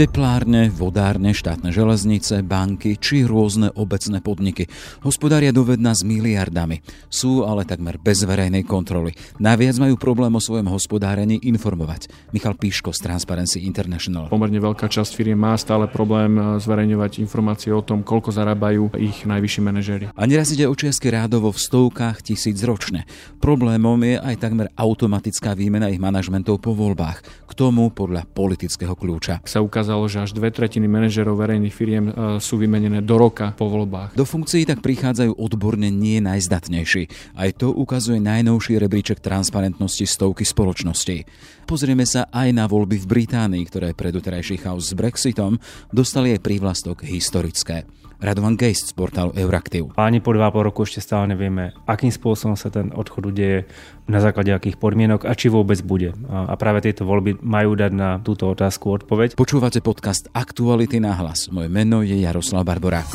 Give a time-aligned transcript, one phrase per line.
[0.00, 4.64] Teplárne, vodárne, štátne železnice, banky či rôzne obecné podniky
[5.04, 6.80] hospodária dovedna s miliardami.
[7.12, 9.12] Sú ale takmer bez verejnej kontroly.
[9.36, 12.08] Naviac majú problém o svojom hospodárení informovať.
[12.32, 14.32] Michal Píško z Transparency International.
[14.32, 19.28] Pomerne veľká časť firiem má stále problém eh, zverejňovať informácie o tom, koľko zarábajú ich
[19.28, 20.04] najvyšší manažéri.
[20.16, 23.04] A neraz ide o čiastky rádovo v stovkách tisíc ročne.
[23.36, 27.44] Problémom je aj takmer automatická výmena ich manažmentov po voľbách.
[27.44, 29.44] K tomu podľa politického kľúča.
[29.44, 33.50] Sa ukázalo ukázalo, že až dve tretiny manažerov verejných firiem e, sú vymenené do roka
[33.58, 34.14] po voľbách.
[34.14, 37.34] Do funkcií tak prichádzajú odborne nie najzdatnejší.
[37.34, 41.26] Aj to ukazuje najnovší rebríček transparentnosti stovky spoločností.
[41.66, 45.58] Pozrieme sa aj na voľby v Británii, ktoré pre doterajší chaos s Brexitom
[45.90, 47.82] dostali aj prívlastok historické.
[48.20, 49.96] Radovan Geist z portálu Euraktiv.
[49.96, 53.64] Ani po 2,5 roku ešte stále nevieme, akým spôsobom sa ten odchod udeje,
[54.10, 56.10] na základe akých podmienok a či vôbec bude.
[56.28, 59.38] A práve tieto voľby majú dať na túto otázku odpoveď.
[59.70, 61.46] Počúvate podcast Aktuality na hlas.
[61.46, 63.06] Moje meno je Jaroslav Barbora.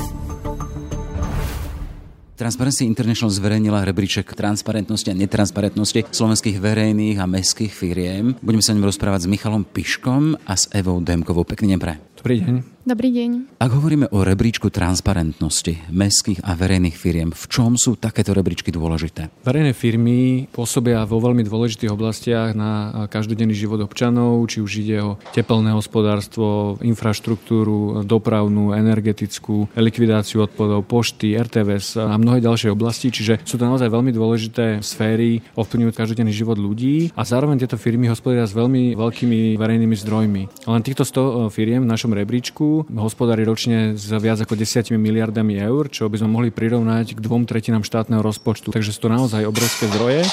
[2.40, 8.40] Transparency International zverejnila rebríček transparentnosti a netransparentnosti slovenských verejných a mestských firiem.
[8.40, 11.44] Budeme sa ním rozprávať s Michalom Piškom a s Evou Demkovou.
[11.44, 12.00] Pekný deň pre.
[12.26, 12.58] Dobrý deň.
[12.86, 13.62] Dobrý deň.
[13.62, 19.30] Ak hovoríme o rebríčku transparentnosti mestských a verejných firiem, v čom sú takéto rebríčky dôležité?
[19.42, 25.18] Verejné firmy pôsobia vo veľmi dôležitých oblastiach na každodenný život občanov, či už ide o
[25.38, 33.10] teplné hospodárstvo, infraštruktúru, dopravnú, energetickú, likvidáciu odpadov, pošty, RTVS a mnohé ďalšie oblasti.
[33.10, 38.10] Čiže sú to naozaj veľmi dôležité sféry, ovplyvňujú každodenný život ľudí a zároveň tieto firmy
[38.10, 40.70] hospodária s veľmi veľkými verejnými zdrojmi.
[40.70, 45.92] Len týchto 100 firiem v našom rebríčku hospodári ročne s viac ako 10 miliardami eur,
[45.92, 48.72] čo by sme mohli prirovnať k dvom tretinám štátneho rozpočtu.
[48.72, 50.24] Takže sú to naozaj obrovské zdroje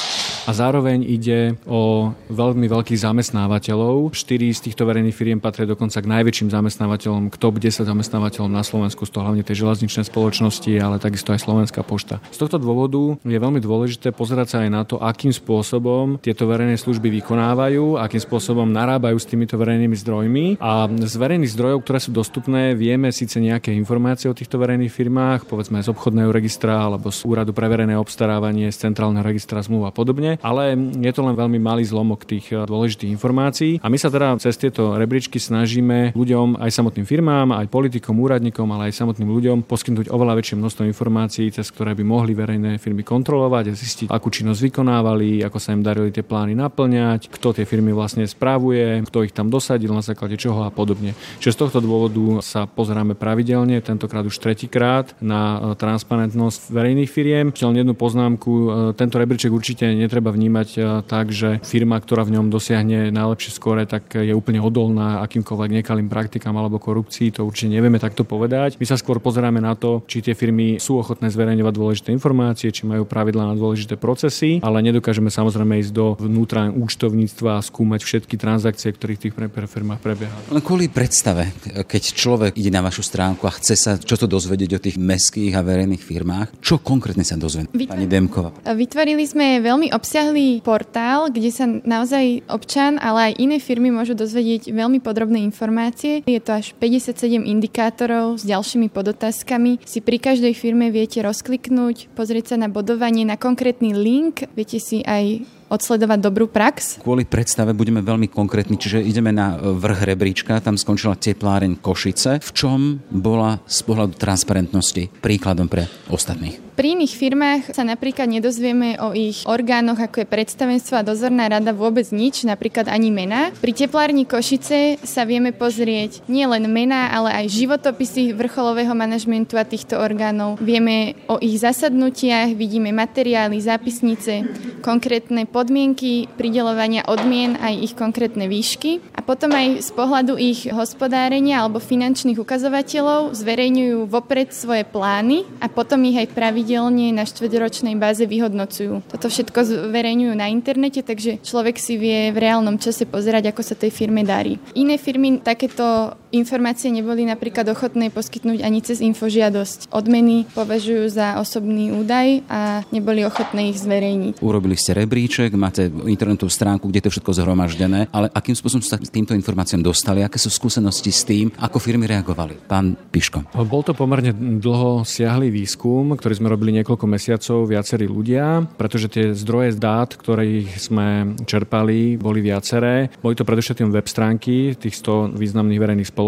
[0.46, 4.14] a zároveň ide o veľmi veľkých zamestnávateľov.
[4.14, 8.62] Štyri z týchto verejných firiem patria dokonca k najväčším zamestnávateľom, k top 10 zamestnávateľom na
[8.66, 12.18] Slovensku, z toho hlavne tie železničné spoločnosti, ale takisto aj Slovenská pošta.
[12.34, 16.76] Z tohto dôvodu je veľmi dôležité pozerať sa aj na to, akým spôsobom tieto verejné
[16.76, 22.10] služby vykonávajú, akým spôsobom narábajú s týmito verejnými zdrojmi a z verejných zdrojov, ktoré sú
[22.12, 22.74] dostupné.
[22.74, 27.54] Vieme síce nejaké informácie o týchto verejných firmách, povedzme z obchodného registra alebo z úradu
[27.54, 31.86] pre verejné obstarávanie, z centrálneho registra zmluv a podobne, ale je to len veľmi malý
[31.86, 33.78] zlomok tých eh, dôležitých informácií.
[33.78, 38.66] A my sa teda cez tieto rebríčky snažíme ľuďom, aj samotným firmám, aj politikom, úradníkom,
[38.74, 43.06] ale aj samotným ľuďom poskytnúť oveľa väčšie množstvo informácií, cez ktoré by mohli verejné firmy
[43.06, 47.68] kontrolovať a zistiť, akú činnosť vykonávali, ako sa im darili tie plány naplňať, kto tie
[47.68, 51.12] firmy vlastne správuje, kto ich tam dosadil, na základe čoho a podobne.
[51.38, 57.46] Čiže z tohto dôvodu sa pozeráme pravidelne, tentokrát už tretíkrát na e, transparentnosť verejných firiem.
[57.54, 58.66] Len jednu poznámku, e,
[58.98, 63.86] tento rebríček určite netreba vnímať e, tak, že firma, ktorá v ňom dosiahne najlepšie skore,
[63.86, 67.38] tak je úplne odolná akýmkoľvek nekalým praktikám alebo korupcii.
[67.38, 68.76] To určite nevieme takto povedať.
[68.82, 72.88] My sa skôr pozeráme na to, či tie firmy sú ochotné zverejňovať dôležité informácie, či
[72.88, 78.34] majú pravidlá na dôležité procesy, ale nedokážeme samozrejme ísť do vnútra účtovníctva a skúmať všetky
[78.34, 79.34] transakcie, ktorých tých
[79.72, 80.34] firmách prebieha.
[80.50, 81.41] Len kvôli predstave,
[81.86, 85.54] keď človek ide na vašu stránku a chce sa čo to dozvedieť o tých mestských
[85.56, 87.70] a verejných firmách, čo konkrétne sa dozvedie?
[87.72, 88.50] Vytv- Pani Demkova.
[88.64, 94.72] Vytvorili sme veľmi obsiahlý portál, kde sa naozaj občan, ale aj iné firmy môžu dozvedieť
[94.72, 96.24] veľmi podrobné informácie.
[96.24, 99.84] Je to až 57 indikátorov s ďalšími podotázkami.
[99.84, 105.04] Si pri každej firme viete rozkliknúť, pozrieť sa na bodovanie, na konkrétny link, viete si
[105.04, 107.00] aj odsledovať dobrú prax?
[107.00, 112.44] Kvôli predstave budeme veľmi konkrétni, čiže ideme na e, vrch rebríčka, tam skončila tepláreň Košice.
[112.44, 116.71] V čom bola z pohľadu transparentnosti príkladom pre ostatných?
[116.72, 121.76] Pri iných firmách sa napríklad nedozvieme o ich orgánoch, ako je predstavenstvo a dozorná rada
[121.76, 123.52] vôbec nič, napríklad ani mená.
[123.60, 130.00] Pri teplárni Košice sa vieme pozrieť nielen mená, ale aj životopisy vrcholového manažmentu a týchto
[130.00, 130.56] orgánov.
[130.64, 134.48] Vieme o ich zasadnutiach, vidíme materiály, zápisnice,
[134.80, 139.12] konkrétne podmienky pridelovania odmien aj ich konkrétne výšky.
[139.12, 145.68] A potom aj z pohľadu ich hospodárenia alebo finančných ukazovateľov zverejňujú vopred svoje plány a
[145.68, 149.02] potom ich aj pravidelne pravidelne na štvrťročnej báze vyhodnocujú.
[149.10, 153.74] Toto všetko zverejňujú na internete, takže človek si vie v reálnom čase pozerať, ako sa
[153.74, 154.62] tej firme darí.
[154.78, 159.92] Iné firmy takéto informácie neboli napríklad ochotné poskytnúť ani cez infožiadosť.
[159.92, 164.40] Odmeny považujú za osobný údaj a neboli ochotné ich zverejniť.
[164.40, 168.96] Urobili ste rebríček, máte internetovú stránku, kde to je všetko zhromaždené, ale akým spôsobom sa
[168.96, 172.64] k týmto informáciám dostali, aké sú skúsenosti s tým, ako firmy reagovali?
[172.64, 173.52] Pán Piško.
[173.68, 179.36] Bol to pomerne dlho siahlý výskum, ktorý sme robili niekoľko mesiacov, viacerí ľudia, pretože tie
[179.36, 183.12] zdroje dát, ktoré sme čerpali, boli viaceré.
[183.20, 186.21] Boli to predovšetkým web stránky tých 100 významných verejných spoločností.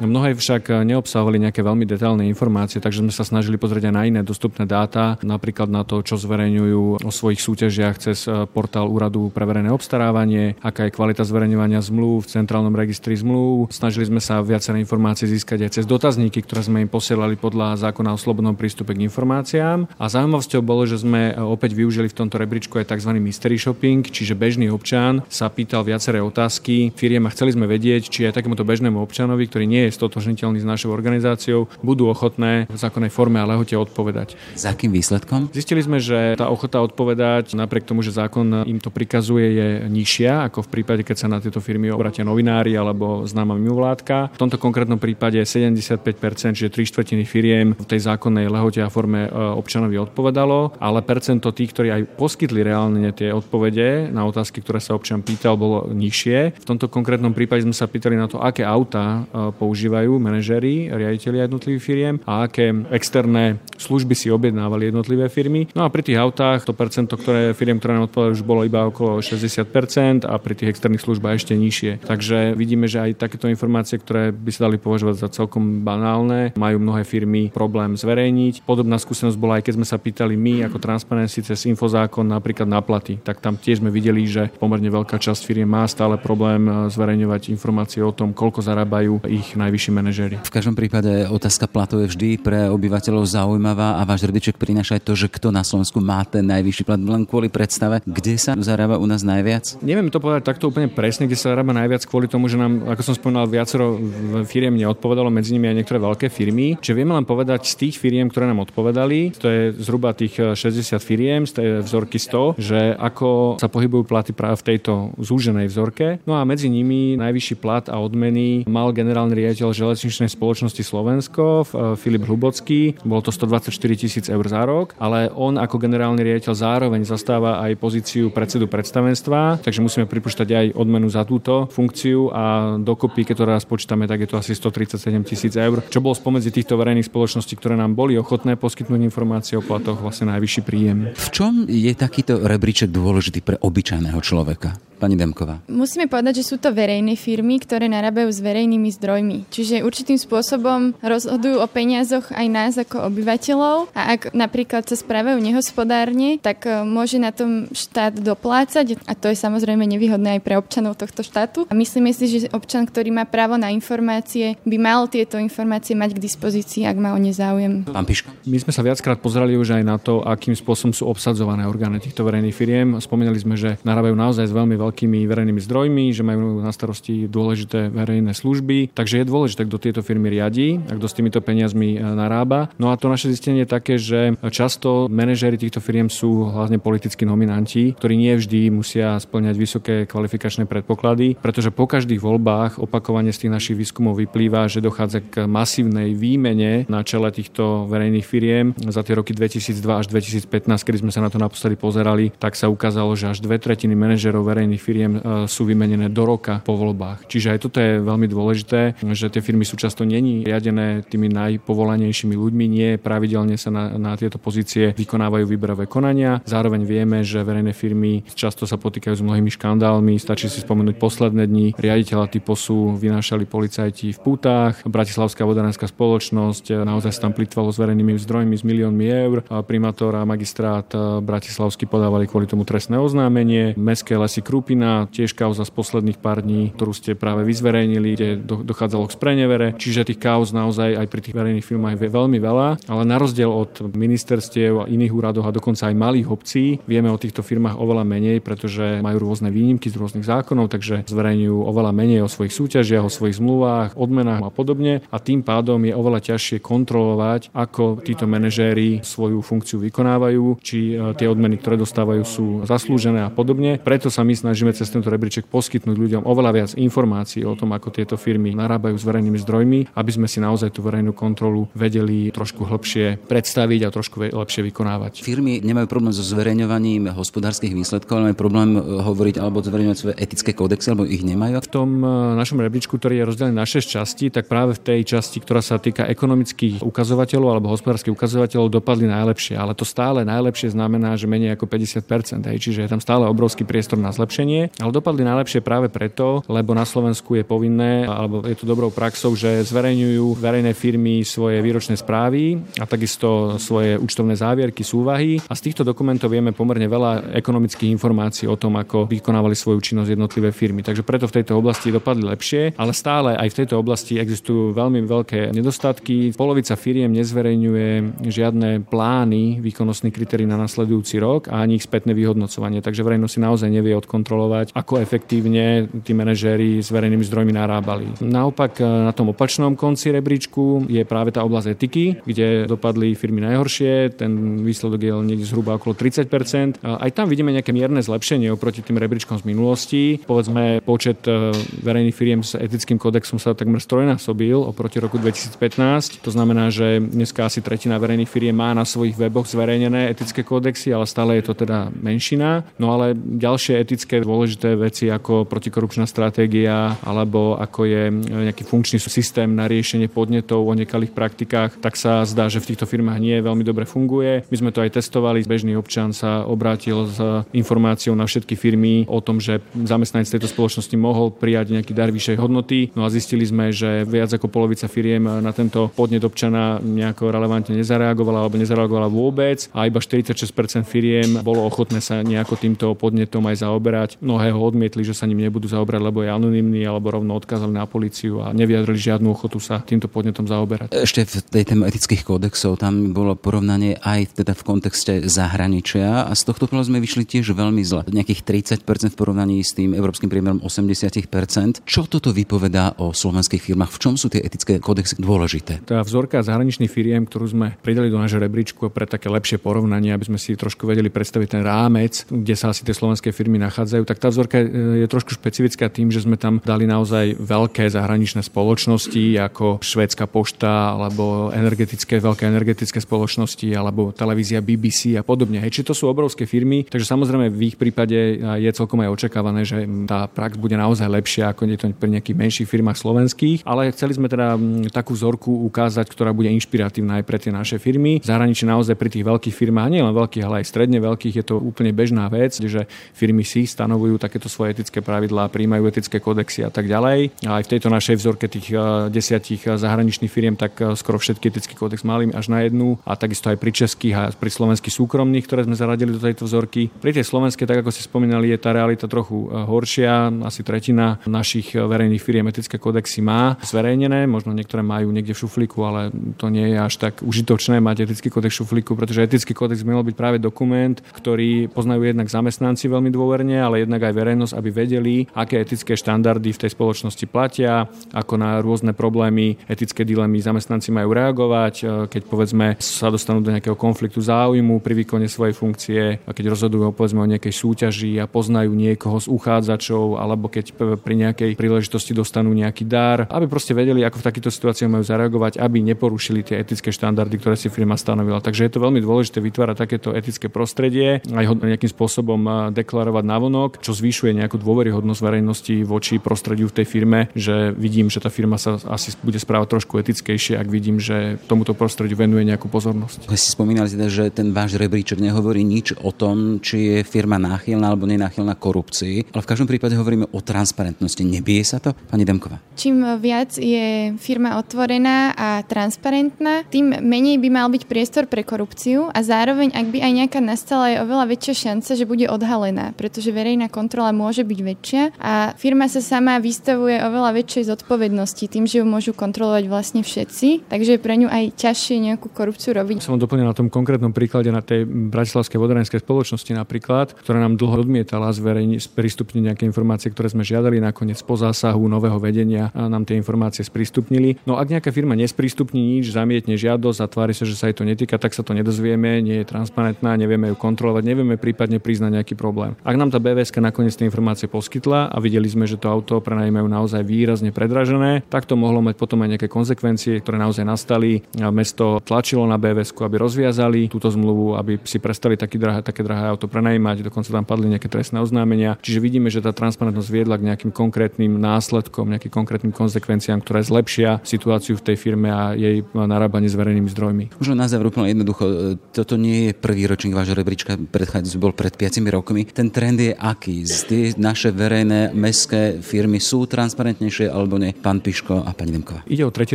[0.00, 4.20] Mnohé však neobsahovali nejaké veľmi detailné informácie, takže sme sa snažili pozrieť aj na iné
[4.24, 9.44] dostupné dáta, napríklad na to, čo zverejňujú o svojich súťažiach cez eh, portál Úradu pre
[9.44, 13.68] verejné obstarávanie, aká je kvalita zverejňovania zmluv v centrálnom registri zmluv.
[13.74, 18.14] Snažili sme sa viaceré informácie získať aj cez dotazníky, ktoré sme im posielali podľa zákona
[18.14, 19.90] o slobodnom prístupe k informáciám.
[19.98, 23.12] A zaujímavosťou bolo, že sme eh, opäť využili v tomto rebríčku aj tzv.
[23.18, 28.20] mystery shopping, čiže bežný občan sa pýtal viaceré otázky firiem a chceli sme vedieť, či
[28.30, 33.10] aj takémuto bežnému občanovi, ktorý nie je stotožniteľný s našou organizáciou, budú ochotné v zákonnej
[33.10, 34.38] forme a lehote odpovedať.
[34.54, 35.50] S akým výsledkom?
[35.50, 40.46] Zistili sme, že tá ochota odpovedať, napriek tomu, že zákon im to prikazuje, je nižšia
[40.46, 44.36] ako v prípade, keď sa na tieto firmy obratia novinári alebo známa mimovládka.
[44.36, 49.26] V tomto konkrétnom prípade 75%, čiže 3 štvrtiny firiem v tej zákonnej lehote a forme
[49.26, 54.78] e, občanovi odpovedalo, ale percento tých, ktorí aj poskytli reálne tie odpovede na otázky, ktoré
[54.78, 56.60] sa občan pýtal, bolo nižšie.
[56.60, 59.20] V tomto konkrétnom prípade sme sa pýtali na to, aké auta e,
[59.56, 65.66] používajú manažery, riaditeľi jednotlivých firiem a aké externé služby si objednávali jednotlivé firmy.
[65.72, 68.86] No a pri tých autách to percento, ktoré firiem, ktoré nám odpovedali, už bolo iba
[68.86, 72.06] okolo 60% a pri tých externých službách ešte nižšie.
[72.06, 76.78] Takže vidíme, že aj takéto informácie, ktoré by sa dali považovať za celkom banálne, majú
[76.78, 78.62] mnohé firmy problém zverejniť.
[78.62, 82.82] Podobná skúsenosť bola aj keď sme sa pýtali my ako Transparency cez infozákon napríklad na
[82.82, 83.18] platy.
[83.22, 87.52] Tak tam tiež sme videli, že pomerne veľká časť firiem má stále problém eh, zverejňovať
[87.54, 90.36] informácie o tom, koľko zarábajú ich najvyšší manažery.
[90.40, 95.02] V každom prípade otázka platov je vždy pre obyvateľov zaujímavá a váš rediček prináša aj
[95.04, 98.96] to, že kto na Slovensku má ten najvyšší plat len kvôli predstave, kde sa zarába
[98.96, 99.76] u nás najviac?
[99.84, 103.02] Neviem to povedať takto úplne presne, kde sa zarába najviac kvôli tomu, že nám, ako
[103.04, 104.00] som spomínal, viacero
[104.48, 106.80] firiem neodpovedalo, medzi nimi aj niektoré veľké firmy.
[106.80, 110.96] Čiže vieme len povedať z tých firiem, ktoré nám odpovedali, to je zhruba tých 60
[111.02, 116.22] firiem z tej vzorky 100, že ako sa pohybujú platy práve v tejto zúženej vzorke.
[116.24, 121.66] No a medzi nimi najvyšší plat a odmeny mal generálny riaditeľ železničnej spoločnosti Slovensko,
[121.98, 123.00] Filip Hlubocký.
[123.02, 127.78] Bolo to 124 tisíc eur za rok, ale on ako generálny riaditeľ zároveň zastáva aj
[127.80, 133.44] pozíciu predsedu predstavenstva, takže musíme pripúšťať aj odmenu za túto funkciu a dokopy, keď to
[133.44, 137.56] raz počítame, tak je to asi 137 tisíc eur, čo bol spomedzi týchto verejných spoločností,
[137.56, 141.14] ktoré nám boli ochotné poskytnúť informácie o platoch, vlastne najvyšší príjem.
[141.14, 144.76] V čom je takýto rebríček dôležitý pre obyčajného človeka?
[145.02, 145.58] Pani Demková.
[145.66, 149.48] Musíme povedať, že sú to verejné firmy, ktoré narábajú s verejnými zdrojmi.
[149.50, 155.40] Čiže určitým spôsobom rozhodujú o peniazoch aj nás ako obyvateľov a ak napríklad sa správajú
[155.40, 160.56] nehospodárne, tak e, môže na tom štát doplácať a to je samozrejme nevýhodné aj pre
[160.56, 161.68] občanov tohto štátu.
[161.68, 166.16] A myslíme si, že občan, ktorý má právo na informácie, by mal tieto informácie mať
[166.16, 167.84] k dispozícii, ak má o ne záujem.
[167.84, 168.32] Pán Piško?
[168.48, 172.24] My sme sa viackrát pozerali už aj na to, akým spôsobom sú obsadzované orgány týchto
[172.24, 172.88] verejných firiem.
[173.02, 177.26] Spomínali sme, že narábajú naozaj s veľmi veľkým veľkými verejnými zdrojmi, že majú na starosti
[177.26, 178.90] dôležité verejné služby.
[178.90, 182.74] Takže je dôležité, kto tieto firmy riadi a kto s týmito peniazmi e, narába.
[182.82, 187.22] No a to naše zistenie je také, že často manažéri týchto firiem sú hlavne politickí
[187.22, 193.46] nominanti, ktorí nie vždy musia splňať vysoké kvalifikačné predpoklady, pretože po každých voľbách opakovane z
[193.46, 198.74] tých našich výskumov vyplýva, že dochádza k masívnej výmene na čele týchto verejných firiem.
[198.74, 200.48] Za tie roky 2002 až 2015,
[200.82, 204.48] kedy sme sa na to naposledy pozerali, tak sa ukázalo, že až dve tretiny manažerov
[204.48, 207.28] verejných firiem e, sú vymenené do roka po voľbách.
[207.28, 212.34] Čiže aj toto je veľmi dôležité, že tie firmy sú často není riadené tými najpovolanejšími
[212.34, 216.42] ľuďmi, nie pravidelne sa na, na tieto pozície vykonávajú výberové konania.
[216.42, 220.18] Zároveň vieme, že verejné firmy často sa potýkajú s mnohými škandálmi.
[220.18, 221.78] Stačí si spomenúť posledné dni.
[221.78, 227.78] Riaditeľa typosu vynášali policajti v pútach, Bratislavská vodárenská spoločnosť e, naozaj sa tam plitvalo s
[227.78, 229.46] verejnými zdrojmi s miliónmi eur.
[229.46, 233.78] Primátor a magistrát e, Bratislavský podávali kvôli tomu trestné oznámenie.
[233.78, 238.62] Mestské lesy Krupy skupina, tiež kauza z posledných pár dní, ktorú ste práve vyzverejnili, kde
[238.62, 239.66] dochádzalo k sprenevere.
[239.74, 243.50] Čiže tých kauz naozaj aj pri tých verejných firmách je veľmi veľa, ale na rozdiel
[243.50, 248.06] od ministerstiev a iných úradov a dokonca aj malých obcí vieme o týchto firmách oveľa
[248.06, 253.02] menej, pretože majú rôzne výnimky z rôznych zákonov, takže zverejňujú oveľa menej o svojich súťažiach,
[253.02, 258.30] o svojich zmluvách, odmenách a podobne a tým pádom je oveľa ťažšie kontrolovať, ako títo
[258.30, 263.80] manažéri svoju funkciu vykonávajú, či e, tie odmeny, ktoré dostávajú, sú zaslúžené a podobne.
[263.82, 267.88] Preto sa my snažíme cez tento rebríček poskytnúť ľuďom oveľa viac informácií o tom, ako
[267.90, 272.64] tieto firmy narábajú s verejnými zdrojmi, aby sme si naozaj tú verejnú kontrolu vedeli trošku
[272.64, 275.22] hlbšie predstaviť a trošku lepšie vykonávať.
[275.22, 280.14] Firmy nemajú problém so zverejňovaním hospodárskych výsledkov, ale majú problém e, hovoriť alebo zverejňovať svoje
[280.18, 281.60] etické kódexy, alebo ich nemajú.
[281.62, 285.00] V tom e, našom rebríčku, ktorý je rozdelený na 6 častí, tak práve v tej
[285.16, 289.58] časti, ktorá sa týka ekonomických ukazovateľov alebo hospodárskych ukazovateľov, dopadli najlepšie.
[289.58, 292.48] Ale to stále najlepšie znamená, že menej ako 50%.
[292.48, 294.78] Hej, čiže je tam stále obrovský priestor na zlepšenie.
[294.80, 299.34] Ale dopadli najlepšie práve preto, lebo na Slovensku je povinné, alebo je to dobrou praxou,
[299.34, 305.38] že zverejňujú verejné firmy svoje výročné správy a takisto svoje účtovné závierky, súvahy.
[305.48, 310.12] A z týchto dokumentov vieme pomerne veľa ekonomických informácií o tom, ako vykonávali svoju činnosť
[310.12, 310.84] jednotlivé firmy.
[310.84, 315.04] Takže preto v tejto oblasti dopadli lepšie, ale stále aj v tejto oblasti existujú veľmi
[315.04, 316.34] veľké nedostatky.
[316.34, 322.82] Polovica firiem nezverejňuje žiadne plány výkonnostných kritérií na nasledujúci rok a ani ich spätné vyhodnocovanie.
[322.82, 327.52] Takže verejnosť si naozaj nevie odkontrolovať, ako efektívne tí manažéri s verejnými zdrojmi
[327.92, 328.16] narábali.
[328.20, 334.16] Naopak na tom opačnom konci rebríčku je práve tá oblasť etiky, kde dopadli firmy najhoršie.
[334.16, 338.98] Ten výsledok je niekde zhruba okolo 30% Aj tam vidíme nejaké mierne zlepšenie oproti tým
[338.98, 340.02] rebríčkom z minulosti.
[340.24, 346.22] Povedzme, počet e, verejných firiem s etickým kodexom sa takmer strojnásobil oproti roku 2015.
[346.24, 350.94] To znamená, že dneska asi tretina verejných firiem má na svojich weboch zverejnené etické kódexy,
[350.94, 352.64] ale stále je to teda menšina.
[352.78, 359.48] No ale ďalšie etické dôležité veci ako protikorupčná stratégia alebo ako je nejaký funkčný systém
[359.48, 363.64] na riešenie podnetov o nekalých praktikách, tak sa zdá, že v týchto firmách nie veľmi
[363.64, 364.44] dobre funguje.
[364.52, 365.44] My sme to aj testovali.
[365.48, 367.18] Bežný občan sa obrátil s
[367.56, 372.36] informáciou na všetky firmy o tom, že zamestnanec tejto spoločnosti mohol prijať nejaký dar vyššej
[372.38, 372.92] hodnoty.
[372.92, 377.74] No a zistili sme, že viac ako polovica firiem na tento podnet občana nejako relevantne
[377.78, 383.64] nezareagovala alebo nezareagovala vôbec a iba 46% firiem bolo ochotné sa nejako týmto podnetom aj
[383.64, 384.10] zaoberať.
[384.20, 387.86] Mnohé ho odmietli, že sa ním nebudú zaoberať, lebo je anonymný alebo rovno odkázali na
[387.86, 390.90] políciu a nevyjadrili žiadnu ochotu sa týmto podnetom zaoberať.
[390.90, 396.32] Ešte v tej téme etických kódexov tam bolo porovnanie aj teda v kontexte zahraničia a
[396.34, 398.02] z tohto pohľadu sme vyšli tiež veľmi zle.
[398.10, 401.86] Nejakých 30% v porovnaní s tým európskym priemerom 80%.
[401.86, 403.90] Čo toto vypovedá o slovenských firmách?
[403.94, 405.86] V čom sú tie etické kódexy dôležité?
[405.86, 410.34] Tá vzorka zahraničných firiem, ktorú sme pridali do nášho rebríčku pre také lepšie porovnanie, aby
[410.34, 414.18] sme si trošku vedeli predstaviť ten rámec, kde sa asi tie slovenské firmy nachádzajú, tak
[414.18, 419.84] tá vzorka je trošku špecifická tým, že sme tam dali naozaj veľké zahraničné spoločnosti ako
[419.84, 425.60] Švédska pošta alebo energetické, veľké energetické spoločnosti alebo televízia BBC a podobne.
[425.60, 429.68] Hej, či to sú obrovské firmy, takže samozrejme v ich prípade je celkom aj očakávané,
[429.68, 433.92] že tá prax bude naozaj lepšia ako je to pri nejakých menších firmách slovenských, ale
[433.92, 434.56] chceli sme teda
[434.88, 438.22] takú vzorku ukázať, ktorá bude inšpiratívna aj pre tie naše firmy.
[438.22, 441.44] V zahraničí naozaj pri tých veľkých firmách, nie len veľkých, ale aj stredne veľkých je
[441.44, 446.64] to úplne bežná vec, že firmy si stanovujú takéto svoje etické pravidlá, príjmajú etické kodexy
[446.64, 447.41] a tak ďalej.
[447.42, 448.70] Aj v tejto našej vzorke tých
[449.10, 453.58] desiatich zahraničných firiem, tak skoro všetky etický kódex mali až na jednu a takisto aj
[453.58, 456.86] pri českých a pri slovenských súkromných, ktoré sme zaradili do tejto vzorky.
[457.02, 460.30] Pri tej slovenskej, tak ako ste spomínali, je tá realita trochu horšia.
[460.46, 465.82] Asi tretina našich verejných firiem etické kódexy má zverejnené, možno niektoré majú niekde v šuflíku,
[465.82, 469.82] ale to nie je až tak užitočné mať etický kódex v šuflíku, pretože etický kódex
[469.82, 474.54] by mal byť práve dokument, ktorý poznajú jednak zamestnanci veľmi dôverne, ale jednak aj verejnosť,
[474.54, 480.36] aby vedeli, aké etické štandardy v tej spoločnosti platia, ako na rôzne problémy, etické dilemy
[480.44, 485.56] zamestnanci majú reagovať, e, keď povedzme sa dostanú do nejakého konfliktu záujmu pri výkone svojej
[485.56, 490.76] funkcie, a keď rozhodujú povedzme o nejakej súťaži a poznajú niekoho z uchádzačov, alebo keď
[491.00, 495.56] pri nejakej príležitosti dostanú nejaký dar, aby proste vedeli, ako v takýchto situáciách majú zareagovať,
[495.56, 498.44] aby neporušili tie etické štandardy, ktoré si firma stanovila.
[498.44, 503.24] Takže je to veľmi dôležité vytvárať takéto etické prostredie, aj ho nejakým spôsobom e, deklarovať
[503.24, 508.30] navonok, čo zvyšuje nejakú dôveryhodnosť verejnosti voči prostrediu v tej firme, že vidím, že tá
[508.32, 513.28] firma sa asi bude správať trošku etickejšie, ak vidím, že tomuto prostrediu venuje nejakú pozornosť.
[513.28, 517.38] Vy si spomínali teda, že ten váš rebríček nehovorí nič o tom, či je firma
[517.38, 521.22] náchylná alebo nenáchylná korupcii, ale v každom prípade hovoríme o transparentnosti.
[521.22, 522.58] Nebije sa to, pani Demková?
[522.74, 529.08] Čím viac je firma otvorená a transparentná, tým menej by mal byť priestor pre korupciu
[529.12, 533.34] a zároveň, ak by aj nejaká nastala, je oveľa väčšia šanca, že bude odhalená, pretože
[533.34, 538.80] verejná kontrola môže byť väčšia a firma sa sama vystavuje oveľa väčšej zodpovednosti tým, že
[538.80, 543.04] ju môžu kontrolovať vlastne všetci, takže je pre ňu aj ťažšie nejakú korupciu robiť.
[543.04, 547.84] Som doplnil na tom konkrétnom príklade na tej bratislavskej vodárenskej spoločnosti napríklad, ktorá nám dlho
[547.84, 553.20] odmietala zverejniť, sprístupniť nejaké informácie, ktoré sme žiadali, nakoniec po zásahu nového vedenia nám tie
[553.20, 554.40] informácie sprístupnili.
[554.48, 557.84] No ak nejaká firma nesprístupní nič, zamietne žiadosť a tvári sa, že sa jej to
[557.84, 562.34] netýka, tak sa to nedozvieme, nie je transparentná, nevieme ju kontrolovať, nevieme prípadne priznať nejaký
[562.38, 562.78] problém.
[562.80, 566.22] Ak nám tá BV BVS nakoniec tie informácie poskytla a videli sme, že to auto
[566.22, 571.22] prenajímajú naozaj výrazne predražené, tak to mohlo mať potom aj nejaké konsekvencie, ktoré naozaj nastali.
[571.52, 576.30] Mesto tlačilo na BVS, aby rozviazali túto zmluvu, aby si prestali taký drahé, také drahé
[576.30, 578.78] auto prenajímať, dokonca tam padli nejaké trestné oznámenia.
[578.80, 584.22] Čiže vidíme, že tá transparentnosť viedla k nejakým konkrétnym následkom, nejakým konkrétnym konsekvenciám, ktoré zlepšia
[584.22, 587.24] situáciu v tej firme a jej narábanie s verejnými zdrojmi.
[587.36, 591.74] Možno na záver úplne jednoducho, toto nie je prvý ročník vášho rebríčka, predchádzajúci bol pred
[591.74, 592.46] 5 rokmi.
[592.46, 593.66] Ten trend je aký?
[593.66, 596.46] Tie naše verejné mestské firmy sú
[596.82, 597.70] transparentnejšie alebo nie?
[597.70, 599.06] Pán Piško a pani Demková.
[599.06, 599.54] Ide o tretí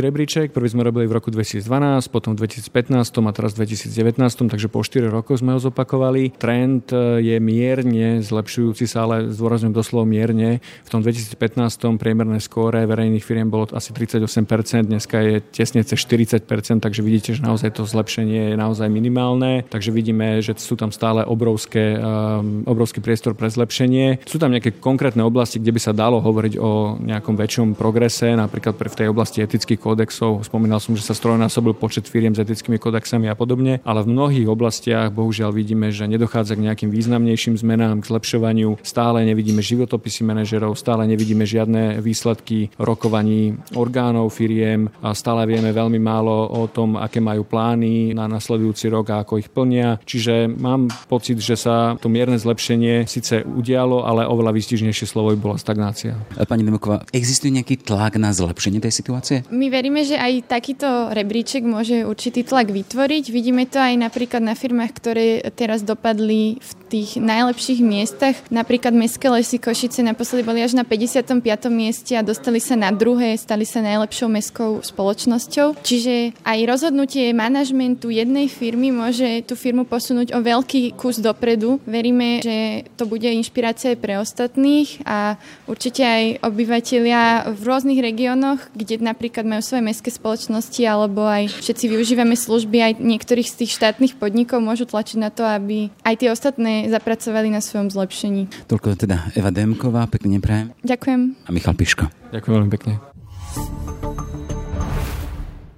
[0.00, 1.60] rebríček, prvý sme robili v roku 2012,
[2.08, 6.32] potom v 2015 a teraz v 2019, takže po 4 rokoch sme ho zopakovali.
[6.40, 10.64] Trend e, je mierne zlepšujúci sa, ale zdôrazňujem doslova mierne.
[10.84, 16.48] V tom 2015 priemerné skóre verejných firiem bolo asi 38%, dneska je tesne cez 40%,
[16.80, 19.68] takže vidíte, že naozaj to zlepšenie je naozaj minimálne.
[19.68, 24.24] Takže vidíme, že sú tam stále obrovské, um, obrovský priestor pre zlepšenie.
[24.24, 28.78] Sú tam nejaké konkrétne oblasti, kde by sa dalo hovoriť o nejakom väčšom progrese, napríklad
[28.78, 30.42] v tej oblasti etických kódexov.
[30.44, 34.48] Spomínal som, že sa strojnásobil počet firiem s etickými kódexami a podobne, ale v mnohých
[34.50, 38.78] oblastiach bohužiaľ vidíme, že nedochádza k nejakým významnejším zmenám, k zlepšovaniu.
[38.84, 45.98] Stále nevidíme životopisy manažerov, stále nevidíme žiadne výsledky rokovaní orgánov firiem a stále vieme veľmi
[45.98, 49.96] málo o tom, aké majú plány na nasledujúci rok a ako ich plnia.
[50.04, 55.38] Čiže mám pocit, že sa to mierne zlepšenie síce udialo, ale oveľa výstižnejšie slovo by
[55.40, 56.16] bola stagnácia.
[56.48, 59.36] Pani Demoková, existuje nejaký tlak na zlepšenie tej situácie?
[59.48, 63.24] My veríme, že aj takýto rebríček môže určitý tlak vytvoriť.
[63.32, 68.36] Vidíme to aj napríklad na firmách, ktoré teraz dopadli v tých najlepších miestach.
[68.48, 71.44] Napríklad Mestské lesy Košice naposledy boli až na 55.
[71.68, 75.84] mieste a dostali sa na druhé, stali sa najlepšou mestskou spoločnosťou.
[75.84, 81.76] Čiže aj rozhodnutie manažmentu jednej firmy môže tú firmu posunúť o veľký kus dopredu.
[81.84, 85.36] Veríme, že to bude inšpirácia aj pre ostatných a
[85.68, 91.84] určite aj obyvateľia v rôznych regiónoch, kde napríklad majú svoje mestské spoločnosti alebo aj všetci
[91.90, 96.28] využívame služby aj niektorých z tých štátnych podnikov môžu tlačiť na to, aby aj tie
[96.30, 98.70] ostatné zapracovali na svojom zlepšení.
[98.70, 100.70] Toľko teda Eva Demková, pekne neprajem.
[100.86, 101.20] Ďakujem.
[101.42, 102.06] A Michal Piško.
[102.30, 103.02] Ďakujem veľmi pekne.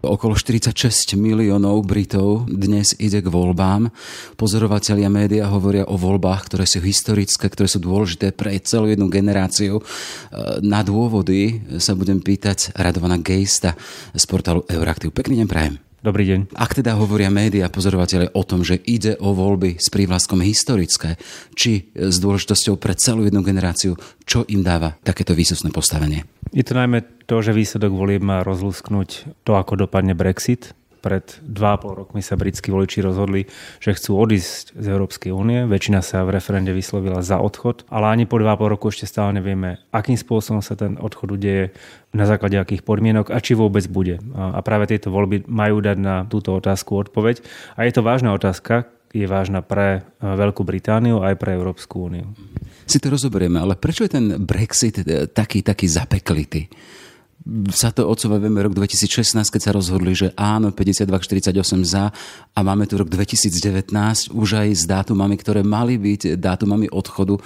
[0.00, 3.92] Okolo 46 miliónov Britov dnes ide k voľbám.
[4.32, 9.84] Pozorovatelia média hovoria o voľbách, ktoré sú historické, ktoré sú dôležité pre celú jednu generáciu.
[10.64, 13.76] Na dôvody sa budem pýtať Radovana Gejsta
[14.16, 15.12] z portálu Euraktiv.
[15.12, 15.89] Pekný deň prajem.
[16.00, 16.56] Dobrý deň.
[16.56, 21.20] Ak teda hovoria médiá pozorovateľe o tom, že ide o voľby s prívlaskom historické,
[21.52, 26.24] či s dôležitosťou pre celú jednu generáciu, čo im dáva takéto výsostné postavenie?
[26.56, 32.00] Je to najmä to, že výsledok volieb má rozlúsknuť to, ako dopadne Brexit, pred 2,5
[32.04, 33.48] rokmi sa britskí voliči rozhodli,
[33.80, 35.64] že chcú odísť z Európskej únie.
[35.64, 39.80] Väčšina sa v referende vyslovila za odchod, ale ani po 2,5 roku ešte stále nevieme,
[39.90, 41.72] akým spôsobom sa ten odchod udeje,
[42.10, 44.18] na základe akých podmienok a či vôbec bude.
[44.34, 47.38] A práve tieto voľby majú dať na túto otázku odpoveď.
[47.78, 52.30] A je to vážna otázka, je vážna pre e, Veľkú Britániu aj pre Európsku úniu.
[52.86, 56.70] Si to rozoberieme, ale prečo je ten Brexit e, taký, taký zapeklitý?
[57.72, 61.56] Sa to odsúva, rok 2016, keď sa rozhodli, že áno, 52 48
[61.88, 62.12] za
[62.52, 63.90] a máme tu rok 2019
[64.36, 67.40] už aj s dátumami, ktoré mali byť dátumami odchodu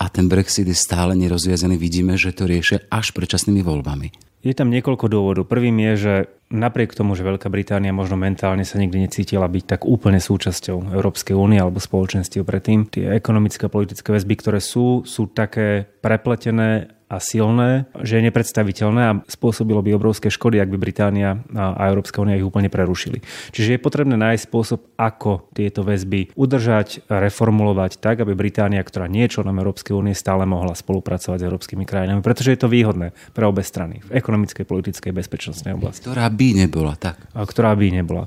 [0.00, 1.76] a ten Brexit je stále nerozviazaný.
[1.76, 4.08] Vidíme, že to riešia až predčasnými voľbami.
[4.44, 5.48] Je tam niekoľko dôvodov.
[5.48, 6.14] Prvým je, že
[6.52, 11.36] napriek tomu, že Veľká Británia možno mentálne sa nikdy necítila byť tak úplne súčasťou Európskej
[11.36, 17.22] únie alebo spoločenstiev predtým, tie ekonomické a politické väzby, ktoré sú, sú také prepletené a
[17.22, 22.34] silné, že je nepredstaviteľné a spôsobilo by obrovské škody, ak by Británia a Európska únia
[22.34, 23.22] ich úplne prerušili.
[23.54, 29.28] Čiže je potrebné nájsť spôsob, ako tieto väzby udržať, reformulovať tak, aby Británia, ktorá nie
[29.28, 33.44] je členom Európskej únie, stále mohla spolupracovať s európskymi krajinami, pretože je to výhodné pre
[33.46, 36.08] obe strany v ekonomickej, politickej, bezpečnostnej oblasti.
[36.08, 37.16] Ktorá by nebola tak.
[37.32, 38.26] Ktorá by nebola.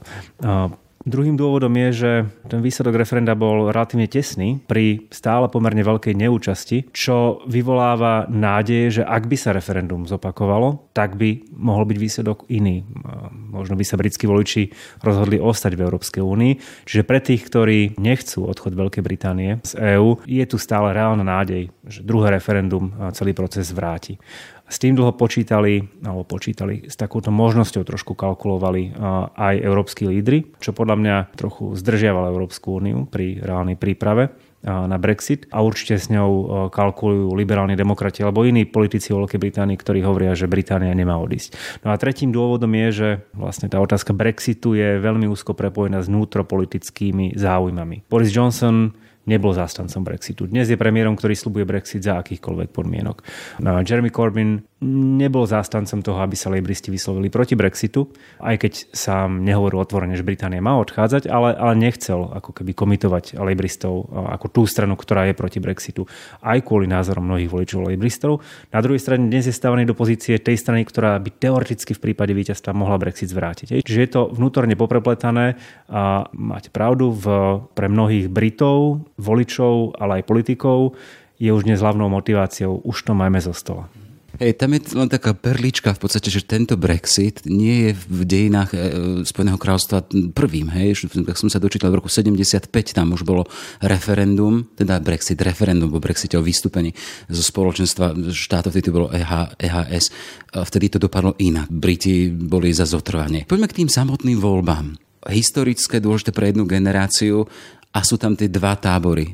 [1.07, 2.11] Druhým dôvodom je, že
[2.51, 9.03] ten výsledok referenda bol relatívne tesný pri stále pomerne veľkej neúčasti, čo vyvoláva nádej, že
[9.07, 12.83] ak by sa referendum zopakovalo, tak by mohol byť výsledok iný.
[13.31, 14.67] Možno by sa britskí voliči
[14.99, 16.83] rozhodli ostať v Európskej únii.
[16.83, 21.71] Čiže pre tých, ktorí nechcú odchod Veľkej Británie z EÚ, je tu stále reálna nádej,
[21.87, 24.19] že druhé referendum celý proces vráti.
[24.67, 28.99] S tým dlho počítali, alebo počítali, s takouto možnosťou trošku kalkulovali
[29.31, 34.35] aj európsky lídry, čo podľa mňa trochu zdržiavalo Európsku úniu pri reálnej príprave
[34.67, 40.03] na Brexit a určite s ňou kalkulujú liberálni demokrati alebo iní politici Veľkej Británii, ktorí
[40.03, 41.55] hovoria, že Británia nemá odísť.
[41.87, 46.11] No a tretím dôvodom je, že vlastne tá otázka Brexitu je veľmi úzko prepojená s
[46.11, 48.09] vnútropolitickými záujmami.
[48.11, 48.91] Boris Johnson
[49.27, 50.47] nebol zástancom Brexitu.
[50.47, 53.17] Dnes je premiérom, ktorý slubuje Brexit za akýchkoľvek podmienok.
[53.61, 59.41] No Jeremy Corbyn nebol zástancom toho, aby sa lejbristi vyslovili proti Brexitu, aj keď sám
[59.41, 64.69] nehovoril otvorene, že Británia má odchádzať, ale, ale nechcel ako keby komitovať lejbristov ako tú
[64.69, 66.05] stranu, ktorá je proti Brexitu,
[66.45, 68.45] aj kvôli názorom mnohých voličov lejbristov.
[68.69, 72.37] Na druhej strane dnes je stávaný do pozície tej strany, ktorá by teoreticky v prípade
[72.37, 73.81] víťazstva mohla Brexit zvrátiť.
[73.81, 75.57] Čiže je to vnútorne poprepletané
[75.89, 77.25] a máte pravdu, v,
[77.73, 80.93] pre mnohých Britov, voličov, ale aj politikov
[81.41, 83.89] je už dnes hlavnou motiváciou, už to majme zo stola.
[84.37, 88.69] Hej, tam je len taká perlička v podstate, že tento Brexit nie je v dejinách
[88.69, 88.77] e,
[89.25, 90.05] Spojeného kráľovstva
[90.37, 90.69] prvým.
[90.69, 93.49] Hej, tak som sa dočítal v roku 75, tam už bolo
[93.81, 96.93] referendum, teda Brexit, referendum o Brexite o vystúpení
[97.25, 100.05] zo spoločenstva štátov, vtedy to bolo EH, EHS.
[100.53, 101.65] Vtedy to dopadlo inak.
[101.73, 103.49] Briti boli za zotrvanie.
[103.49, 105.01] Poďme k tým samotným voľbám.
[105.33, 107.49] Historické, dôležité pre jednu generáciu
[107.89, 109.33] a sú tam tie dva tábory.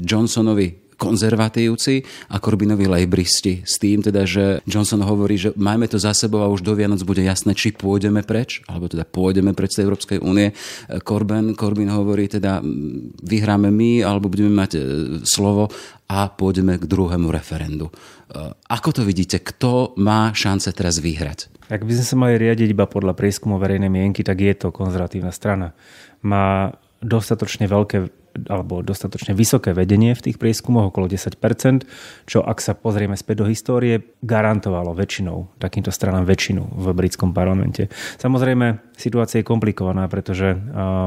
[0.00, 3.62] Johnsonovi konzervatívci a Corbynovi lejbristi.
[3.62, 7.04] S tým teda, že Johnson hovorí, že majme to za sebou a už do Vianoc
[7.04, 10.56] bude jasné, či pôjdeme preč, alebo teda pôjdeme preč z Európskej únie.
[10.88, 12.64] Corbyn, Corbyn hovorí teda,
[13.22, 14.80] vyhráme my, alebo budeme mať e,
[15.22, 15.68] slovo
[16.08, 17.92] a pôjdeme k druhému referendu.
[17.92, 17.92] E,
[18.72, 19.44] ako to vidíte?
[19.44, 21.52] Kto má šance teraz vyhrať?
[21.66, 25.34] Ak by sme sa mali riadiť iba podľa prieskumu verejnej mienky, tak je to konzervatívna
[25.34, 25.74] strana.
[26.22, 31.88] Má dostatočne veľké alebo dostatočne vysoké vedenie v tých prieskumoch, okolo 10%,
[32.28, 37.90] čo ak sa pozrieme späť do histórie, garantovalo väčšinou, takýmto stranám väčšinu v britskom parlamente.
[38.20, 40.56] Samozrejme, situácia je komplikovaná, pretože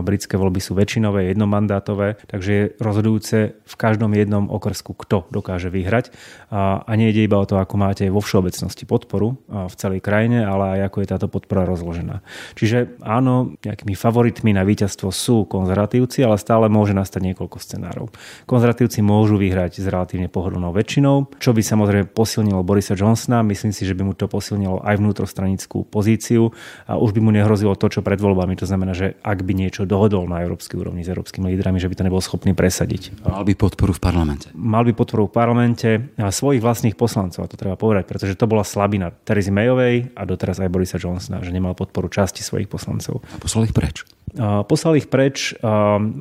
[0.05, 6.13] britské voľby sú väčšinové, jednomandátové, takže je rozhodujúce v každom jednom okrsku, kto dokáže vyhrať.
[6.53, 10.79] A nie ide iba o to, ako máte vo všeobecnosti podporu v celej krajine, ale
[10.79, 12.21] aj ako je táto podpora rozložená.
[12.53, 18.05] Čiže áno, nejakými favoritmi na víťazstvo sú konzervatívci, ale stále môže nastať niekoľko scenárov.
[18.45, 23.41] Konzervatívci môžu vyhrať s relatívne pohodlnou väčšinou, čo by samozrejme posilnilo Borisa Johnsona.
[23.41, 26.53] Myslím si, že by mu to posilnilo aj vnútrostranickú pozíciu
[26.85, 28.59] a už by mu nehrozilo to, čo pred voľbami.
[28.59, 31.95] To znamená, že ak by niečo dohodol na európskej úrovni s európskymi lídrami, že by
[31.95, 33.23] to nebol schopný presadiť.
[33.23, 34.51] Mal by podporu v parlamente.
[34.51, 35.89] Mal by podporu v parlamente
[36.19, 40.27] a svojich vlastných poslancov, a to treba povedať, pretože to bola slabina Terezy Mayovej a
[40.27, 43.23] doteraz aj Borisa Johnsona, že nemal podporu časti svojich poslancov.
[43.31, 44.03] A poslal ich preč.
[44.39, 45.57] Poslal ich preč,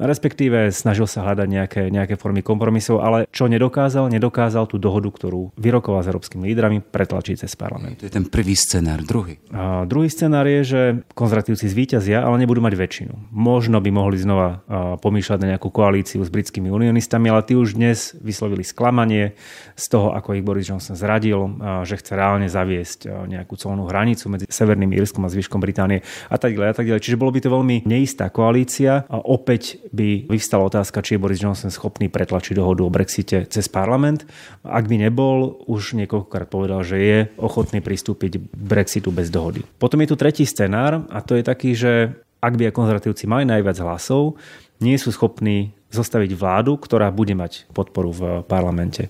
[0.01, 5.53] respektíve snažil sa hľadať nejaké, nejaké formy kompromisov, ale čo nedokázal, nedokázal tú dohodu, ktorú
[5.61, 8.01] vyrokoval s európskymi lídrami, pretlačiť cez parlament.
[8.01, 9.05] To je ten prvý scenár.
[9.05, 9.37] Druhý?
[9.53, 10.81] A druhý scenár je, že
[11.13, 13.33] konzervatívci zvíťazia, ale nebudú mať väčšinu.
[13.33, 14.61] Možno by mohli znova
[14.99, 19.39] pomýšľať na nejakú koalíciu s britskými unionistami, ale tí už dnes vyslovili sklamanie
[19.79, 21.47] z toho, ako ich Boris Johnson zradil,
[21.87, 26.59] že chce reálne zaviesť nejakú colnú hranicu medzi Severným Írskom a zvyškom Británie a tak
[26.59, 27.05] ďalej a tak ďalej.
[27.07, 31.39] Čiže bolo by to veľmi neistá koalícia a opäť by vystala otázka, či je Boris
[31.39, 34.27] Johnson schopný pretlačiť dohodu o Brexite cez parlament.
[34.67, 39.63] Ak by nebol, už niekoľkokrát povedal, že je ochotný pristúpiť k Brexitu bez dohody.
[39.79, 43.79] Potom je tu tretí scenár a to je taký, že ak by konzervatívci mali najviac
[43.83, 44.39] hlasov,
[44.79, 49.09] nie sú schopní zostaviť vládu, ktorá bude mať podporu v parlamente.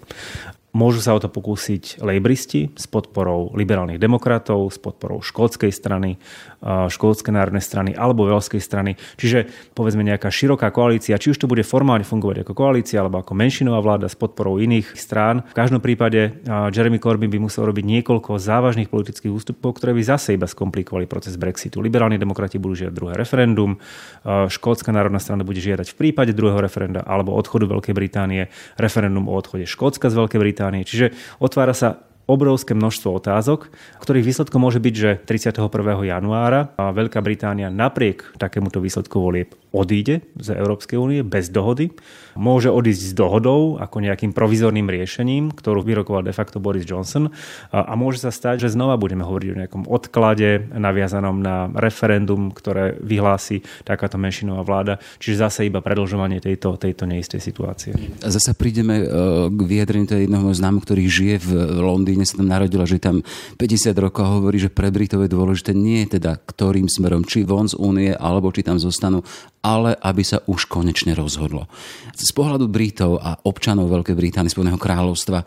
[0.77, 6.21] Môžu sa o to pokúsiť lejbristi s podporou liberálnych demokratov, s podporou škótskej strany,
[6.63, 9.01] škótskej národnej strany alebo veľskej strany.
[9.17, 13.33] Čiže povedzme nejaká široká koalícia, či už to bude formálne fungovať ako koalícia alebo ako
[13.33, 15.41] menšinová vláda s podporou iných strán.
[15.49, 20.37] V každom prípade Jeremy Corbyn by musel robiť niekoľko závažných politických ústupov, ktoré by zase
[20.37, 21.81] iba skomplikovali proces Brexitu.
[21.81, 23.81] Liberálni demokrati budú žiadať druhé referendum,
[24.29, 29.35] Škótska národná strana bude žiadať v prípade druhého referenda alebo odchodu Veľkej Británie referendum o
[29.35, 30.83] odchode Škótska z Veľkej Británie Británie.
[30.83, 33.73] Čiže otvára sa obrovské množstvo otázok,
[34.05, 35.65] ktorých výsledkom môže byť, že 31.
[36.05, 41.93] januára Veľká Británia napriek takémuto výsledku volieb odíde z Európskej únie bez dohody.
[42.39, 47.29] Môže odísť s dohodou ako nejakým provizorným riešením, ktorú vyrokoval de facto Boris Johnson.
[47.75, 52.97] A môže sa stať, že znova budeme hovoriť o nejakom odklade naviazanom na referendum, ktoré
[53.03, 54.95] vyhlási takáto menšinová vláda.
[55.19, 57.93] Čiže zase iba predlžovanie tejto, tejto neistej situácie.
[58.23, 59.07] Zase prídeme e,
[59.51, 61.51] k vyjadreniu jedného známu, ktorý žije v
[61.83, 63.23] Londýne, sa tam narodila, že tam
[63.61, 67.77] 50 rokov hovorí, že pre Britov je dôležité nie teda ktorým smerom, či von z
[67.79, 69.23] únie, alebo či tam zostanú,
[69.61, 71.69] ale aby sa už konečne rozhodlo.
[72.17, 75.47] Z pohľadu Britov a občanov Veľkej Británie, Spojeného kráľovstva, e,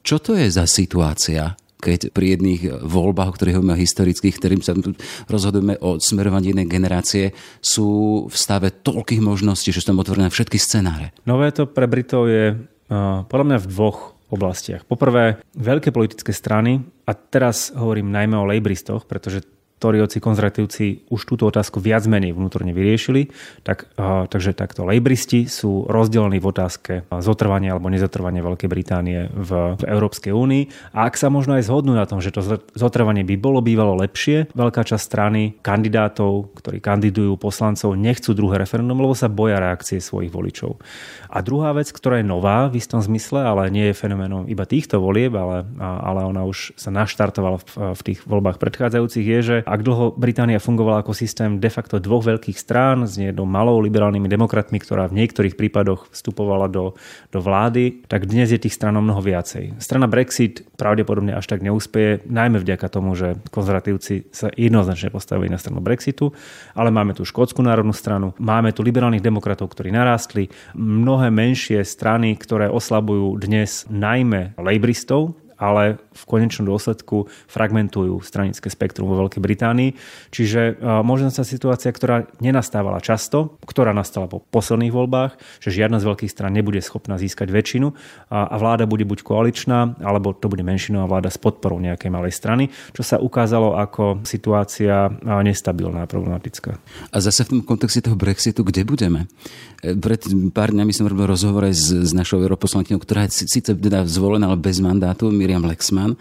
[0.00, 4.72] čo to je za situácia, keď pri jedných voľbách, o ktorých hovoríme historických, ktorým sa
[5.28, 10.56] rozhodujeme o smerovaní jednej generácie, sú v stave toľkých možností, že sú tam otvorené všetky
[10.56, 11.12] scenáre.
[11.28, 14.82] Nové to pre Britov je uh, podľa mňa v dvoch oblastiach.
[14.88, 21.44] Poprvé, veľké politické strany, a teraz hovorím najmä o lejbristoch, pretože Toriovci, konzervatívci už túto
[21.44, 23.28] otázku viac menej vnútorne vyriešili,
[23.60, 23.92] tak,
[24.32, 30.32] takže takto lejbristi sú rozdelení v otázke zotrvania alebo nezotrvania Veľkej Británie v, v Európskej
[30.32, 30.96] únii.
[30.96, 32.40] A ak sa možno aj zhodnú na tom, že to
[32.72, 38.96] zotrvanie by bolo bývalo lepšie, veľká časť strany kandidátov, ktorí kandidujú poslancov, nechcú druhé referendum,
[38.96, 40.80] lebo sa boja reakcie svojich voličov.
[41.36, 44.96] A druhá vec, ktorá je nová v istom zmysle, ale nie je fenoménom iba týchto
[44.96, 49.84] volieb, ale, ale ona už sa naštartovala v, v tých voľbách predchádzajúcich, je, že ak
[49.84, 54.80] dlho Británia fungovala ako systém de facto dvoch veľkých strán s jednou malou liberálnymi demokratmi,
[54.80, 56.96] ktorá v niektorých prípadoch vstupovala do,
[57.28, 59.76] do vlády, tak dnes je tých stran mnoho viacej.
[59.76, 65.60] Strana Brexit pravdepodobne až tak neúspeje, najmä vďaka tomu, že konzervatívci sa jednoznačne postavili na
[65.60, 66.32] stranu Brexitu,
[66.72, 72.34] ale máme tu Škótsku národnú stranu, máme tu liberálnych demokratov, ktorí narástli, mnohé menšie strany,
[72.34, 79.90] ktoré oslabujú dnes najmä lejbristov, ale v konečnom dôsledku fragmentujú stranické spektrum vo Veľkej Británii.
[80.32, 86.08] Čiže možno sa situácia, ktorá nenastávala často, ktorá nastala po posledných voľbách, že žiadna z
[86.08, 87.92] veľkých stran nebude schopná získať väčšinu
[88.32, 92.68] a vláda bude buď koaličná, alebo to bude menšinová vláda s podporou nejakej malej strany,
[92.92, 96.76] čo sa ukázalo ako situácia nestabilná a problematická.
[97.12, 99.30] A zase v tom kontexte toho Brexitu, kde budeme?
[99.82, 100.20] E, pred
[100.52, 104.58] pár dňami som robil rozhovor s, s našou europoslankyňou, ktorá je síce teda zvolená, ale
[104.60, 105.30] bez mandátu.
[105.46, 106.18] Miriam Lexman.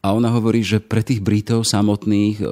[0.00, 2.44] A ona hovorí, že pre tých Britov samotných e,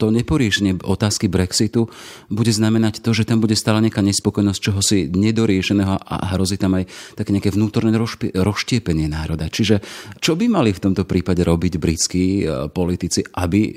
[0.00, 1.84] to neporiešenie otázky Brexitu
[2.32, 6.80] bude znamenať to, že tam bude stále nejaká nespokojnosť čoho si nedoriešeného a hrozí tam
[6.80, 7.92] aj také nejaké vnútorné
[8.32, 9.52] rozštiepenie národa.
[9.52, 9.84] Čiže
[10.16, 13.76] čo by mali v tomto prípade robiť britskí e, politici, aby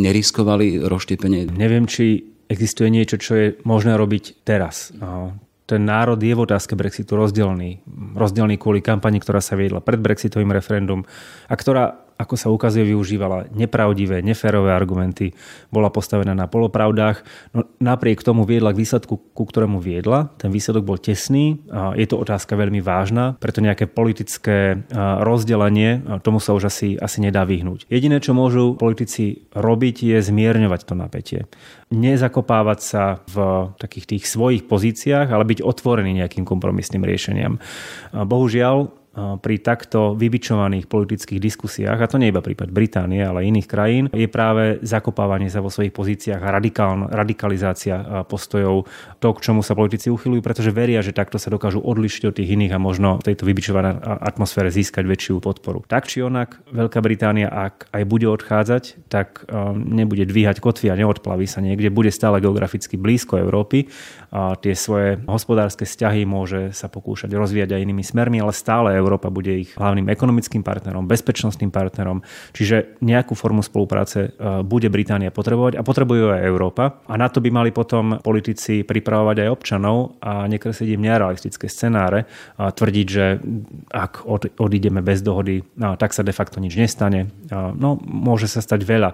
[0.00, 1.52] neriskovali rozštiepenie?
[1.52, 4.96] Neviem, či existuje niečo, čo je možné robiť teraz
[5.66, 7.82] ten národ je v otázke Brexitu rozdelený.
[8.14, 11.02] Rozdelený kvôli kampani, ktorá sa viedla pred Brexitovým referendum
[11.50, 15.36] a ktorá ako sa ukazuje, využívala nepravdivé, neférové argumenty,
[15.68, 17.22] bola postavená na polopravdách.
[17.52, 20.32] No, napriek tomu viedla k výsledku, ku ktorému viedla.
[20.40, 21.60] Ten výsledok bol tesný.
[21.96, 24.80] Je to otázka veľmi vážna, preto nejaké politické
[25.20, 27.84] rozdelenie, tomu sa už asi, asi nedá vyhnúť.
[27.92, 31.40] Jediné, čo môžu politici robiť, je zmierňovať to napätie.
[31.92, 37.62] Nezakopávať sa v takých tých svojich pozíciách, ale byť otvorený nejakým kompromisným riešeniam.
[38.10, 44.04] Bohužiaľ, pri takto vybičovaných politických diskusiách, a to nie iba prípad Británie, ale iných krajín,
[44.12, 48.84] je práve zakopávanie sa vo svojich pozíciách a radikál, radikalizácia postojov,
[49.16, 52.52] to, k čomu sa politici uchylujú, pretože veria, že takto sa dokážu odlišiť od tých
[52.52, 55.80] iných a možno v tejto vybičovanej atmosfére získať väčšiu podporu.
[55.88, 61.48] Tak či onak, Veľká Británia, ak aj bude odchádzať, tak nebude dvíhať kotvy a neodplaví
[61.48, 63.88] sa niekde, bude stále geograficky blízko Európy
[64.28, 69.30] a tie svoje hospodárske vzťahy môže sa pokúšať rozvíjať aj inými smermi, ale stále Európa
[69.30, 75.78] bude ich hlavným ekonomickým partnerom, bezpečnostným partnerom, čiže nejakú formu spolupráce e, bude Británia potrebovať
[75.78, 76.98] a potrebuje aj Európa.
[77.06, 82.26] A na to by mali potom politici pripravovať aj občanov a nekresliť im nerealistické scenáre
[82.58, 83.38] a tvrdiť, že
[83.94, 84.26] ak
[84.58, 87.30] odídeme bez dohody, tak sa de facto nič nestane.
[87.52, 89.10] No, môže sa stať veľa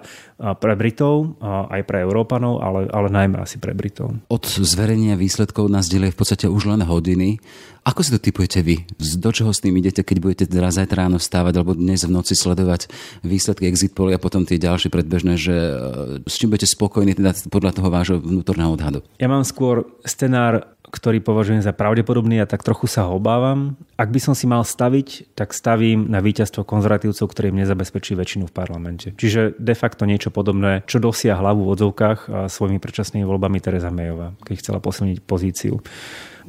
[0.57, 4.15] pre Britov, aj pre Európanov, ale, ale najmä asi pre Britov.
[4.31, 7.43] Od zverejnenia výsledkov nás delie v podstate už len hodiny.
[7.83, 8.87] Ako si to typujete vy?
[9.19, 12.31] Do čoho s tým idete, keď budete teraz zajtra ráno vstávať alebo dnes v noci
[12.31, 12.87] sledovať
[13.27, 15.73] výsledky exit poly a potom tie ďalšie predbežné, že e,
[16.23, 19.03] s čím budete spokojní teda podľa toho vášho vnútorného odhadu?
[19.19, 23.73] Ja mám skôr scenár ktorý považujem za pravdepodobný a tak trochu sa ho obávam.
[23.97, 28.45] Ak by som si mal staviť, tak stavím na víťazstvo konzervatívcov, ktorý im nezabezpečí väčšinu
[28.45, 29.09] v parlamente.
[29.17, 34.37] Čiže de facto niečo podobné, čo dosia hlavu v odzovkách svojimi predčasnými voľbami Teresa Mayová,
[34.45, 35.81] keď chcela posilniť pozíciu.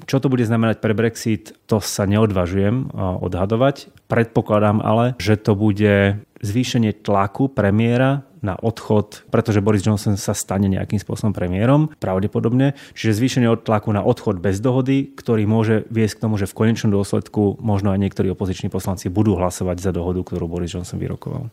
[0.05, 3.95] Čo to bude znamenať pre Brexit, to sa neodvažujem odhadovať.
[4.11, 10.69] Predpokladám ale, že to bude zvýšenie tlaku premiéra na odchod, pretože Boris Johnson sa stane
[10.69, 12.77] nejakým spôsobom premiérom, pravdepodobne.
[12.93, 16.93] Čiže zvýšenie tlaku na odchod bez dohody, ktorý môže viesť k tomu, že v konečnom
[16.93, 21.49] dôsledku možno aj niektorí opoziční poslanci budú hlasovať za dohodu, ktorú Boris Johnson vyrokoval.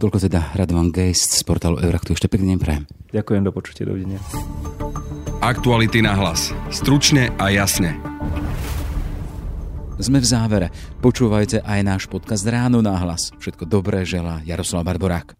[0.00, 2.12] Toľko teda Radovan Geist z portálu Euraktu.
[2.16, 2.84] Ešte pekný deň prajem.
[3.12, 4.20] Ďakujem, do počutia, dovidenia.
[5.40, 6.52] Aktuality na hlas.
[6.68, 7.96] Stručne a jasne.
[10.00, 10.68] Sme v závere.
[11.04, 13.32] Počúvajte aj náš podcast Ráno na hlas.
[13.36, 15.39] Všetko dobré želá Jaroslav Barborák.